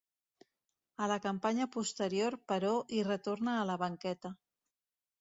A 1.05 1.09
la 1.11 1.17
campanya 1.25 1.69
posterior, 1.77 2.39
però, 2.55 2.75
hi 2.99 3.07
retorna 3.13 3.57
a 3.61 3.71
la 3.73 3.81
banqueta. 3.87 4.37